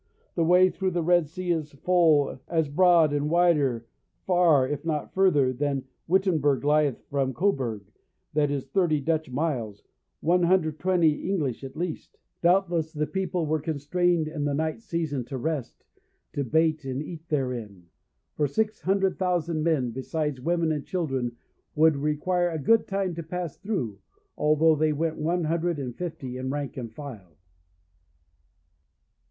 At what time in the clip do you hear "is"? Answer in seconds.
1.51-1.73, 8.49-8.65